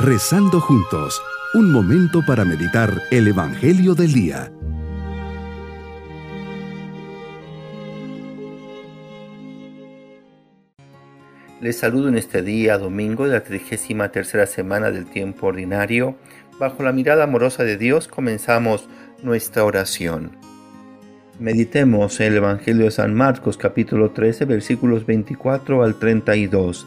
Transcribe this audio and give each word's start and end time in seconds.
Rezando 0.00 0.60
juntos, 0.60 1.20
un 1.54 1.72
momento 1.72 2.24
para 2.24 2.44
meditar 2.44 3.02
el 3.10 3.26
Evangelio 3.26 3.96
del 3.96 4.12
Día. 4.12 4.52
Les 11.60 11.76
saludo 11.76 12.06
en 12.08 12.16
este 12.16 12.42
día, 12.42 12.78
domingo 12.78 13.24
de 13.24 13.32
la 13.32 13.42
33 13.42 14.12
tercera 14.12 14.46
semana 14.46 14.92
del 14.92 15.06
tiempo 15.06 15.48
ordinario. 15.48 16.14
Bajo 16.60 16.84
la 16.84 16.92
mirada 16.92 17.24
amorosa 17.24 17.64
de 17.64 17.76
Dios 17.76 18.06
comenzamos 18.06 18.88
nuestra 19.24 19.64
oración. 19.64 20.30
Meditemos 21.40 22.20
el 22.20 22.36
Evangelio 22.36 22.84
de 22.84 22.92
San 22.92 23.14
Marcos 23.14 23.56
capítulo 23.56 24.12
13 24.12 24.44
versículos 24.44 25.04
24 25.06 25.82
al 25.82 25.96
32. 25.96 26.86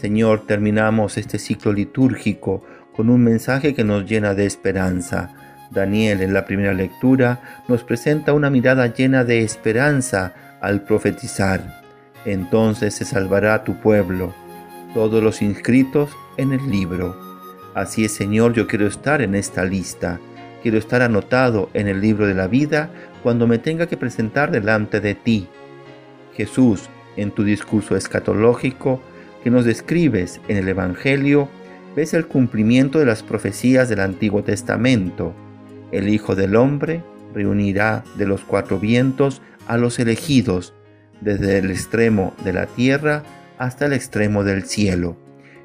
Señor, 0.00 0.46
terminamos 0.46 1.16
este 1.16 1.38
ciclo 1.38 1.72
litúrgico 1.72 2.62
con 2.94 3.10
un 3.10 3.22
mensaje 3.22 3.74
que 3.74 3.84
nos 3.84 4.08
llena 4.08 4.34
de 4.34 4.46
esperanza. 4.46 5.34
Daniel 5.70 6.22
en 6.22 6.32
la 6.32 6.44
primera 6.44 6.72
lectura 6.72 7.62
nos 7.68 7.82
presenta 7.82 8.32
una 8.32 8.50
mirada 8.50 8.86
llena 8.92 9.24
de 9.24 9.42
esperanza 9.42 10.34
al 10.60 10.82
profetizar. 10.82 11.82
Entonces 12.24 12.94
se 12.94 13.04
salvará 13.04 13.64
tu 13.64 13.80
pueblo, 13.80 14.34
todos 14.94 15.22
los 15.22 15.42
inscritos 15.42 16.10
en 16.36 16.52
el 16.52 16.70
libro. 16.70 17.16
Así 17.74 18.04
es, 18.04 18.12
Señor, 18.12 18.52
yo 18.52 18.66
quiero 18.66 18.86
estar 18.86 19.22
en 19.22 19.34
esta 19.34 19.64
lista 19.64 20.18
quiero 20.66 20.78
estar 20.78 21.00
anotado 21.00 21.70
en 21.74 21.86
el 21.86 22.00
libro 22.00 22.26
de 22.26 22.34
la 22.34 22.48
vida 22.48 22.90
cuando 23.22 23.46
me 23.46 23.58
tenga 23.58 23.86
que 23.86 23.96
presentar 23.96 24.50
delante 24.50 25.00
de 25.00 25.14
ti. 25.14 25.46
Jesús, 26.34 26.88
en 27.16 27.30
tu 27.30 27.44
discurso 27.44 27.94
escatológico 27.94 29.00
que 29.46 29.50
nos 29.52 29.64
describes 29.64 30.40
en 30.48 30.56
el 30.56 30.68
Evangelio, 30.68 31.48
ves 31.94 32.14
el 32.14 32.26
cumplimiento 32.26 32.98
de 32.98 33.06
las 33.06 33.22
profecías 33.22 33.88
del 33.88 34.00
Antiguo 34.00 34.42
Testamento. 34.42 35.34
El 35.92 36.08
Hijo 36.08 36.34
del 36.34 36.56
Hombre 36.56 37.04
reunirá 37.32 38.02
de 38.16 38.26
los 38.26 38.40
cuatro 38.40 38.80
vientos 38.80 39.42
a 39.68 39.76
los 39.76 40.00
elegidos, 40.00 40.74
desde 41.20 41.58
el 41.58 41.70
extremo 41.70 42.34
de 42.42 42.54
la 42.54 42.66
tierra 42.66 43.22
hasta 43.56 43.86
el 43.86 43.92
extremo 43.92 44.42
del 44.42 44.64
cielo. 44.64 45.16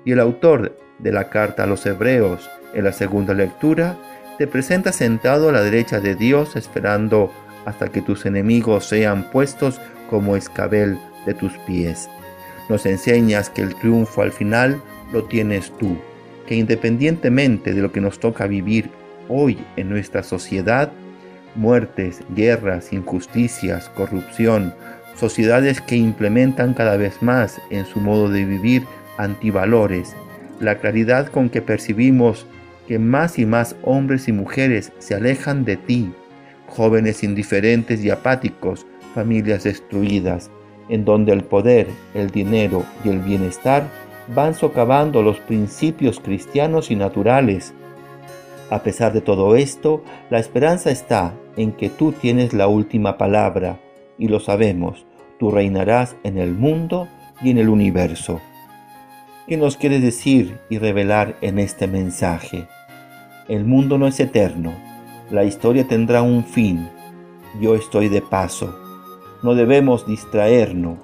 Y 0.05 0.11
el 0.11 0.19
autor 0.19 0.77
de 0.99 1.11
la 1.11 1.31
carta 1.31 1.63
a 1.63 1.65
los 1.65 1.83
hebreos 1.87 2.51
en 2.75 2.83
la 2.83 2.93
segunda 2.93 3.33
lectura 3.33 3.97
te 4.37 4.45
presentas 4.45 4.97
sentado 4.97 5.49
a 5.49 5.53
la 5.53 5.63
derecha 5.63 5.99
de 5.99 6.13
Dios 6.13 6.55
esperando 6.55 7.33
hasta 7.65 7.87
que 7.87 8.03
tus 8.03 8.27
enemigos 8.27 8.85
sean 8.85 9.31
puestos 9.31 9.81
como 10.07 10.35
escabel 10.35 10.99
de 11.25 11.33
tus 11.33 11.53
pies. 11.65 12.07
Nos 12.71 12.85
enseñas 12.85 13.49
que 13.49 13.63
el 13.63 13.75
triunfo 13.75 14.21
al 14.21 14.31
final 14.31 14.81
lo 15.11 15.25
tienes 15.25 15.73
tú, 15.77 15.97
que 16.47 16.55
independientemente 16.55 17.73
de 17.73 17.81
lo 17.81 17.91
que 17.91 17.99
nos 17.99 18.17
toca 18.17 18.47
vivir 18.47 18.89
hoy 19.27 19.59
en 19.75 19.89
nuestra 19.89 20.23
sociedad, 20.23 20.89
muertes, 21.53 22.21
guerras, 22.33 22.93
injusticias, 22.93 23.89
corrupción, 23.89 24.73
sociedades 25.17 25.81
que 25.81 25.97
implementan 25.97 26.73
cada 26.73 26.95
vez 26.95 27.21
más 27.21 27.59
en 27.71 27.85
su 27.85 27.99
modo 27.99 28.29
de 28.29 28.45
vivir 28.45 28.83
antivalores, 29.17 30.15
la 30.61 30.75
claridad 30.77 31.27
con 31.27 31.49
que 31.49 31.61
percibimos 31.61 32.45
que 32.87 32.99
más 32.99 33.37
y 33.37 33.45
más 33.45 33.75
hombres 33.83 34.29
y 34.29 34.31
mujeres 34.31 34.93
se 34.99 35.13
alejan 35.13 35.65
de 35.65 35.75
ti, 35.75 36.13
jóvenes 36.67 37.21
indiferentes 37.21 38.01
y 38.01 38.11
apáticos, 38.11 38.87
familias 39.13 39.65
destruidas, 39.65 40.49
en 40.91 41.05
donde 41.05 41.31
el 41.31 41.43
poder, 41.43 41.87
el 42.13 42.29
dinero 42.29 42.83
y 43.03 43.09
el 43.09 43.19
bienestar 43.19 43.87
van 44.27 44.53
socavando 44.53 45.23
los 45.23 45.39
principios 45.39 46.19
cristianos 46.19 46.91
y 46.91 46.95
naturales. 46.95 47.73
A 48.69 48.83
pesar 48.83 49.13
de 49.13 49.21
todo 49.21 49.55
esto, 49.55 50.03
la 50.29 50.39
esperanza 50.39 50.91
está 50.91 51.33
en 51.55 51.71
que 51.71 51.89
tú 51.89 52.11
tienes 52.11 52.53
la 52.53 52.67
última 52.67 53.17
palabra, 53.17 53.79
y 54.17 54.27
lo 54.27 54.41
sabemos, 54.41 55.05
tú 55.39 55.49
reinarás 55.49 56.17
en 56.23 56.37
el 56.37 56.51
mundo 56.51 57.07
y 57.41 57.51
en 57.51 57.57
el 57.57 57.69
universo. 57.69 58.41
¿Qué 59.47 59.55
nos 59.55 59.77
quieres 59.77 60.01
decir 60.01 60.59
y 60.69 60.77
revelar 60.77 61.37
en 61.41 61.57
este 61.57 61.87
mensaje? 61.87 62.67
El 63.47 63.63
mundo 63.63 63.97
no 63.97 64.07
es 64.07 64.19
eterno. 64.19 64.73
La 65.29 65.45
historia 65.45 65.87
tendrá 65.87 66.21
un 66.21 66.43
fin. 66.43 66.89
Yo 67.61 67.75
estoy 67.75 68.09
de 68.09 68.21
paso. 68.21 68.90
No 69.43 69.55
debemos 69.55 70.05
distraernos, 70.05 70.97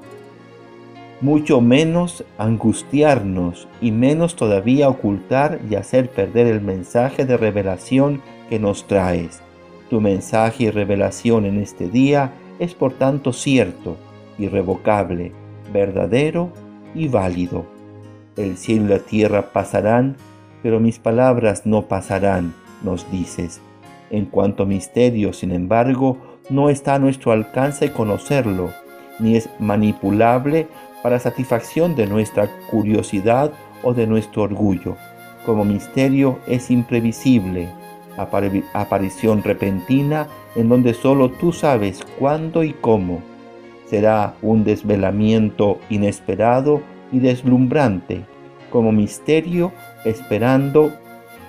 mucho 1.21 1.61
menos 1.61 2.23
angustiarnos 2.37 3.67
y 3.81 3.91
menos 3.91 4.35
todavía 4.35 4.87
ocultar 4.89 5.59
y 5.69 5.75
hacer 5.75 6.09
perder 6.11 6.45
el 6.45 6.61
mensaje 6.61 7.25
de 7.25 7.37
revelación 7.37 8.21
que 8.49 8.59
nos 8.59 8.85
traes. 8.85 9.41
Tu 9.89 9.99
mensaje 9.99 10.65
y 10.65 10.69
revelación 10.69 11.45
en 11.45 11.59
este 11.59 11.89
día 11.89 12.33
es 12.59 12.75
por 12.75 12.93
tanto 12.93 13.33
cierto, 13.33 13.97
irrevocable, 14.37 15.31
verdadero 15.73 16.51
y 16.93 17.07
válido. 17.07 17.65
El 18.35 18.57
cielo 18.57 18.85
y 18.85 18.89
la 18.89 18.99
tierra 18.99 19.51
pasarán, 19.51 20.17
pero 20.61 20.79
mis 20.79 20.99
palabras 20.99 21.65
no 21.65 21.83
pasarán, 21.83 22.53
nos 22.83 23.09
dices. 23.11 23.61
En 24.11 24.25
cuanto 24.25 24.65
misterio, 24.65 25.33
sin 25.33 25.51
embargo, 25.51 26.17
no 26.49 26.69
está 26.69 26.95
a 26.95 26.99
nuestro 26.99 27.31
alcance 27.31 27.91
conocerlo, 27.91 28.71
ni 29.19 29.35
es 29.35 29.49
manipulable 29.59 30.67
para 31.03 31.19
satisfacción 31.19 31.95
de 31.95 32.07
nuestra 32.07 32.49
curiosidad 32.69 33.51
o 33.83 33.93
de 33.93 34.07
nuestro 34.07 34.43
orgullo. 34.43 34.95
Como 35.45 35.65
misterio 35.65 36.39
es 36.47 36.71
imprevisible, 36.71 37.69
aparición 38.73 39.43
repentina 39.43 40.27
en 40.55 40.69
donde 40.69 40.93
solo 40.93 41.29
tú 41.31 41.53
sabes 41.53 42.03
cuándo 42.19 42.63
y 42.63 42.73
cómo. 42.73 43.21
Será 43.85 44.35
un 44.41 44.63
desvelamiento 44.63 45.79
inesperado 45.89 46.81
y 47.11 47.19
deslumbrante 47.19 48.25
como 48.71 48.91
misterio 48.91 49.71
esperando 50.05 50.91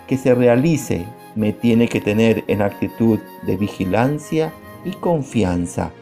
que 0.06 0.16
se 0.16 0.34
realice, 0.34 1.04
me 1.34 1.52
tiene 1.52 1.88
que 1.88 2.00
tener 2.00 2.44
en 2.46 2.62
actitud 2.62 3.18
de 3.46 3.56
vigilancia 3.56 4.52
confianza. 4.96 5.92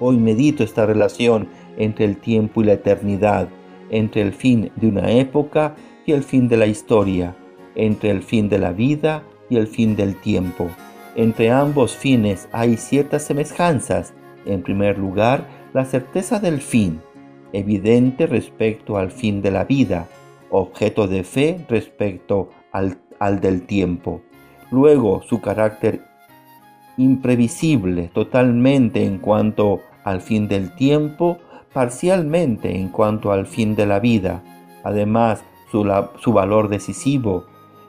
Hoy 0.00 0.16
medito 0.16 0.64
esta 0.64 0.86
relación 0.86 1.48
entre 1.76 2.04
el 2.04 2.16
tiempo 2.16 2.62
y 2.62 2.64
la 2.64 2.74
eternidad, 2.74 3.48
entre 3.90 4.22
el 4.22 4.32
fin 4.32 4.70
de 4.76 4.88
una 4.88 5.10
época 5.12 5.74
y 6.06 6.12
el 6.12 6.22
fin 6.22 6.48
de 6.48 6.56
la 6.56 6.66
historia, 6.66 7.36
entre 7.74 8.10
el 8.10 8.22
fin 8.22 8.48
de 8.48 8.58
la 8.58 8.72
vida 8.72 9.22
y 9.48 9.56
el 9.56 9.66
fin 9.66 9.96
del 9.96 10.20
tiempo. 10.20 10.68
Entre 11.14 11.50
ambos 11.50 11.94
fines 11.96 12.48
hay 12.52 12.76
ciertas 12.76 13.24
semejanzas. 13.24 14.14
En 14.46 14.62
primer 14.62 14.98
lugar, 14.98 15.46
la 15.72 15.84
certeza 15.84 16.40
del 16.40 16.60
fin, 16.60 17.00
evidente 17.52 18.26
respecto 18.26 18.96
al 18.96 19.10
fin 19.10 19.42
de 19.42 19.50
la 19.50 19.64
vida, 19.64 20.08
objeto 20.50 21.06
de 21.06 21.22
fe 21.22 21.64
respecto 21.68 22.48
al, 22.72 22.98
al 23.18 23.40
del 23.40 23.62
tiempo. 23.62 24.22
Luego 24.70 25.22
su 25.22 25.40
carácter 25.40 26.11
imprevisible 27.02 28.10
totalmente 28.12 29.04
en 29.04 29.18
cuanto 29.18 29.80
al 30.04 30.20
fin 30.20 30.48
del 30.48 30.74
tiempo, 30.74 31.38
parcialmente 31.72 32.76
en 32.76 32.88
cuanto 32.88 33.32
al 33.32 33.46
fin 33.46 33.74
de 33.74 33.86
la 33.86 34.00
vida. 34.00 34.42
Además, 34.84 35.44
su, 35.70 36.32
valor 36.32 36.68
decisivo. 36.68 37.46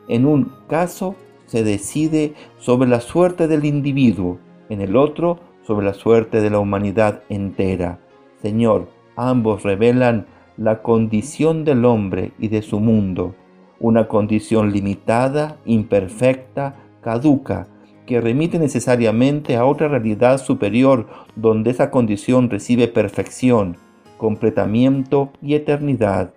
En 0.08 0.26
un 0.26 0.52
caso 0.68 1.16
se 1.46 1.64
decide 1.64 2.34
sobre 2.58 2.90
la 2.90 3.02
suerte 3.02 3.48
del 3.48 3.66
individuo, 3.66 4.40
en 4.70 4.82
el 4.82 4.96
otro 4.96 5.40
sobre 5.64 5.86
la 5.86 5.94
suerte 5.94 6.42
de 6.42 6.50
la 6.50 6.60
humanidad 6.60 7.24
entera. 7.30 8.00
Señor, 8.42 8.90
ambos 9.16 9.64
revelan 9.64 10.28
la 10.58 10.82
condición 10.82 11.66
del 11.66 11.86
hombre 11.86 12.32
y 12.40 12.48
de 12.48 12.62
su 12.62 12.80
mundo, 12.80 13.36
una 13.80 14.08
condición 14.08 14.72
limitada, 14.72 15.58
imperfecta, 15.66 16.76
caduca, 17.02 17.68
que 18.06 18.22
remite 18.22 18.60
necesariamente 18.60 19.56
a 19.56 19.66
otra 19.66 19.88
realidad 19.88 20.38
superior 20.40 21.08
donde 21.36 21.72
esa 21.72 21.90
condición 21.90 22.50
recibe 22.50 22.88
perfección, 22.88 23.78
completamiento 24.18 25.32
y 25.42 25.56
eternidad 25.56 26.34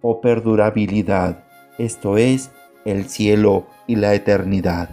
o 0.00 0.20
perdurabilidad, 0.20 1.44
esto 1.78 2.18
es, 2.18 2.50
el 2.84 3.08
cielo 3.08 3.66
y 3.86 3.96
la 3.96 4.14
eternidad. 4.14 4.90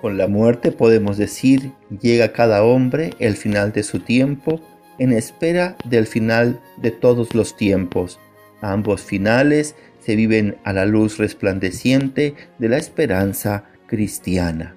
Con 0.00 0.16
la 0.16 0.28
muerte 0.28 0.72
podemos 0.72 1.18
decir, 1.18 1.72
llega 2.00 2.32
cada 2.32 2.64
hombre 2.64 3.10
el 3.18 3.36
final 3.36 3.72
de 3.72 3.82
su 3.82 4.00
tiempo 4.00 4.60
en 4.98 5.12
espera 5.12 5.76
del 5.84 6.06
final 6.06 6.60
de 6.78 6.90
todos 6.90 7.34
los 7.34 7.56
tiempos. 7.56 8.18
Ambos 8.62 9.02
finales 9.02 9.74
se 10.00 10.16
viven 10.16 10.56
a 10.64 10.72
la 10.72 10.86
luz 10.86 11.18
resplandeciente 11.18 12.34
de 12.58 12.68
la 12.68 12.78
esperanza 12.78 13.64
cristiana. 13.90 14.76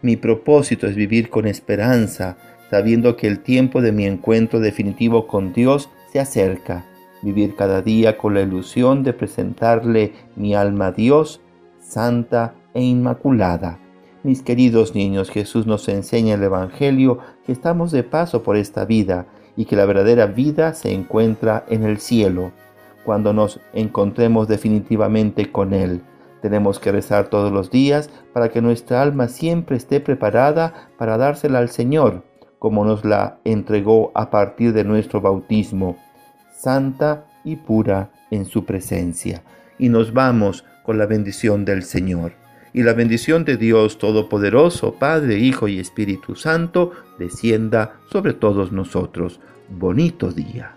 Mi 0.00 0.16
propósito 0.16 0.86
es 0.86 0.96
vivir 0.96 1.28
con 1.28 1.46
esperanza, 1.46 2.38
sabiendo 2.70 3.14
que 3.14 3.26
el 3.26 3.40
tiempo 3.40 3.82
de 3.82 3.92
mi 3.92 4.06
encuentro 4.06 4.58
definitivo 4.58 5.26
con 5.26 5.52
Dios 5.52 5.90
se 6.10 6.18
acerca. 6.18 6.86
vivir 7.22 7.56
cada 7.56 7.80
día 7.80 8.18
con 8.18 8.34
la 8.34 8.42
ilusión 8.42 9.02
de 9.02 9.14
presentarle 9.14 10.12
mi 10.36 10.54
alma 10.54 10.88
a 10.88 10.92
Dios, 10.92 11.40
santa 11.80 12.54
e 12.74 12.82
inmaculada. 12.82 13.78
Mis 14.22 14.42
queridos 14.42 14.94
niños, 14.94 15.30
Jesús 15.30 15.66
nos 15.66 15.88
enseña 15.88 16.34
el 16.34 16.42
Evangelio 16.42 17.20
que 17.46 17.52
estamos 17.52 17.92
de 17.92 18.02
paso 18.02 18.42
por 18.42 18.56
esta 18.56 18.84
vida 18.84 19.26
y 19.56 19.64
que 19.64 19.76
la 19.76 19.86
verdadera 19.86 20.26
vida 20.26 20.74
se 20.74 20.92
encuentra 20.92 21.64
en 21.70 21.84
el 21.84 21.98
cielo, 21.98 22.52
cuando 23.06 23.32
nos 23.32 23.58
encontremos 23.72 24.46
definitivamente 24.46 25.50
con 25.50 25.72
Él. 25.72 26.02
Tenemos 26.44 26.78
que 26.78 26.92
rezar 26.92 27.28
todos 27.28 27.50
los 27.50 27.70
días 27.70 28.10
para 28.34 28.50
que 28.50 28.60
nuestra 28.60 29.00
alma 29.00 29.28
siempre 29.28 29.78
esté 29.78 29.98
preparada 29.98 30.90
para 30.98 31.16
dársela 31.16 31.58
al 31.58 31.70
Señor, 31.70 32.22
como 32.58 32.84
nos 32.84 33.02
la 33.02 33.38
entregó 33.44 34.12
a 34.14 34.28
partir 34.28 34.74
de 34.74 34.84
nuestro 34.84 35.22
bautismo, 35.22 35.96
santa 36.54 37.24
y 37.44 37.56
pura 37.56 38.10
en 38.30 38.44
su 38.44 38.66
presencia. 38.66 39.42
Y 39.78 39.88
nos 39.88 40.12
vamos 40.12 40.66
con 40.82 40.98
la 40.98 41.06
bendición 41.06 41.64
del 41.64 41.82
Señor. 41.82 42.32
Y 42.74 42.82
la 42.82 42.92
bendición 42.92 43.46
de 43.46 43.56
Dios 43.56 43.96
Todopoderoso, 43.96 44.96
Padre, 44.96 45.38
Hijo 45.38 45.66
y 45.66 45.78
Espíritu 45.78 46.36
Santo, 46.36 46.90
descienda 47.18 47.94
sobre 48.12 48.34
todos 48.34 48.70
nosotros. 48.70 49.40
Bonito 49.70 50.30
día. 50.30 50.76